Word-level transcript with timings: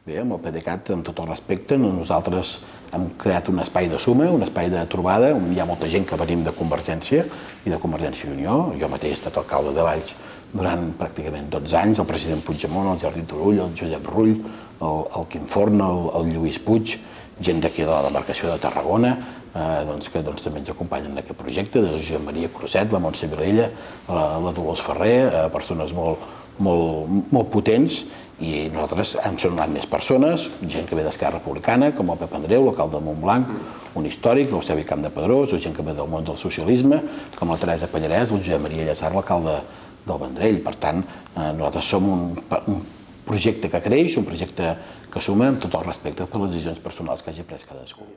Bé, 0.00 0.14
amb 0.16 0.32
el 0.32 0.38
PDeCAT, 0.40 0.94
amb 0.94 1.04
tot 1.04 1.18
el 1.20 1.26
respecte, 1.28 1.76
nosaltres 1.76 2.54
hem 2.96 3.02
creat 3.20 3.50
un 3.52 3.58
espai 3.60 3.84
de 3.92 3.98
suma, 4.00 4.30
un 4.32 4.40
espai 4.46 4.70
de 4.72 4.80
trobada, 4.88 5.34
on 5.36 5.50
hi 5.52 5.60
ha 5.60 5.66
molta 5.68 5.90
gent 5.92 6.06
que 6.08 6.16
venim 6.16 6.40
de 6.46 6.54
Convergència 6.56 7.26
i 7.68 7.68
de 7.68 7.78
Convergència 7.82 8.30
i 8.30 8.32
Unió. 8.32 8.54
Jo 8.80 8.88
mateix 8.88 9.12
he 9.12 9.18
estat 9.18 9.36
alcalde 9.36 9.74
de 9.76 9.84
Valls 9.84 10.14
durant 10.54 10.88
pràcticament 10.96 11.52
12 11.52 11.76
anys, 11.82 12.00
el 12.00 12.08
president 12.08 12.40
Puigdemont, 12.46 12.88
el 12.94 13.04
Jordi 13.04 13.26
Turull, 13.28 13.60
el 13.60 13.76
Josep 13.76 14.08
Rull, 14.14 14.32
el, 14.32 15.04
el 15.20 15.28
Quim 15.34 15.44
Forna, 15.52 15.92
el, 15.92 16.08
el 16.16 16.32
Lluís 16.32 16.62
Puig, 16.64 16.96
gent 17.44 17.60
d'aquí 17.60 17.84
de 17.84 17.92
la 17.92 18.00
demarcació 18.08 18.48
de 18.48 18.56
Tarragona, 18.64 19.12
eh, 19.52 19.70
doncs, 19.84 20.08
que 20.08 20.24
doncs, 20.24 20.48
també 20.48 20.64
ens 20.64 20.72
acompanyen 20.72 21.12
en 21.12 21.20
aquest 21.20 21.36
projecte, 21.44 21.84
de 21.84 21.92
Josep 21.98 22.24
Maria 22.24 22.48
Cruzet, 22.56 22.88
la 22.88 23.04
Montse 23.04 23.28
Vilella, 23.28 23.68
la, 24.08 24.26
la 24.48 24.56
Dolors 24.56 24.80
Ferrer, 24.88 25.18
eh, 25.28 25.48
persones 25.52 25.92
molt, 25.92 26.24
molt, 26.64 27.32
molt 27.32 27.50
potents 27.52 28.04
i 28.40 28.70
nosaltres 28.72 29.18
hem 29.20 29.36
sonat 29.40 29.68
més 29.72 29.84
persones, 29.88 30.46
gent 30.62 30.86
que 30.88 30.96
ve 30.96 31.04
d'Esquerra 31.04 31.38
Republicana, 31.38 31.90
com 31.96 32.08
el 32.12 32.20
Pep 32.22 32.32
Andreu, 32.38 32.64
l'alcalde 32.64 32.96
de 32.96 33.04
Montblanc, 33.04 33.50
un 34.00 34.06
històric, 34.08 34.48
l'Eusebi 34.48 34.86
Camp 34.88 35.04
de 35.04 35.10
Pedrós, 35.12 35.52
o 35.52 35.60
gent 35.60 35.76
que 35.76 35.84
ve 35.84 35.92
del 35.98 36.08
món 36.08 36.24
del 36.24 36.38
socialisme, 36.40 37.02
com 37.36 37.52
la 37.52 37.58
Teresa 37.60 37.90
Pallarès, 37.92 38.32
el 38.32 38.40
Josep 38.40 38.64
Maria 38.64 38.88
Llaçar, 38.88 39.12
l'alcalde 39.12 39.58
del 40.06 40.22
Vendrell. 40.24 40.62
Per 40.64 40.74
tant, 40.80 41.04
eh, 41.04 41.52
nosaltres 41.58 41.92
som 41.92 42.08
un, 42.08 42.24
un 42.72 42.80
projecte 43.28 43.68
que 43.68 43.84
creix, 43.84 44.16
un 44.16 44.28
projecte 44.28 44.72
que 45.12 45.20
suma 45.20 45.52
amb 45.52 45.60
tot 45.60 45.76
el 45.76 45.86
respecte 45.86 46.24
per 46.24 46.40
les 46.46 46.56
decisions 46.56 46.80
personals 46.80 47.22
que 47.22 47.34
hagi 47.34 47.44
pres 47.44 47.68
cadascú. 47.68 48.08